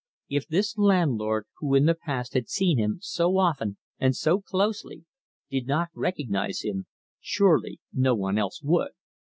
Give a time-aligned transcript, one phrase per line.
[0.29, 5.05] If this landlord, who in the past had seen him so often and so closely,
[5.51, 6.87] did not recognise him,
[7.19, 8.93] surely no one else would.